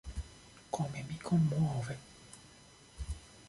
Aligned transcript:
Come 0.75 1.03
mi 1.07 1.15
commuove! 1.21 1.97